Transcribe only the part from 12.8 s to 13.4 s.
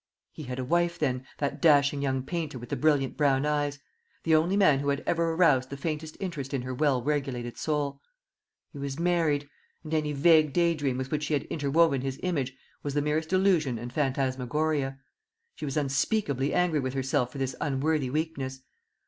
was the merest